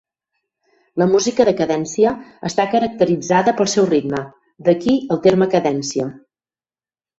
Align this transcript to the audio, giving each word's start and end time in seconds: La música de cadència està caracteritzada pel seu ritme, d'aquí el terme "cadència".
La 1.01 1.05
música 1.11 1.45
de 1.49 1.53
cadència 1.59 2.13
està 2.49 2.65
caracteritzada 2.73 3.55
pel 3.61 3.71
seu 3.75 3.87
ritme, 3.93 4.25
d'aquí 4.71 4.99
el 5.17 5.23
terme 5.29 5.51
"cadència". 5.55 6.11